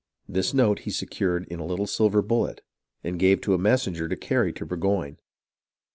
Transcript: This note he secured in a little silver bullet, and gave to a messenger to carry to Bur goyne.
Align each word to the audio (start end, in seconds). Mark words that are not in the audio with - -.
This 0.27 0.51
note 0.51 0.79
he 0.79 0.89
secured 0.89 1.45
in 1.51 1.59
a 1.59 1.63
little 1.63 1.85
silver 1.85 2.23
bullet, 2.23 2.61
and 3.03 3.19
gave 3.19 3.39
to 3.41 3.53
a 3.53 3.59
messenger 3.59 4.09
to 4.09 4.15
carry 4.15 4.51
to 4.51 4.65
Bur 4.65 4.77
goyne. 4.77 5.17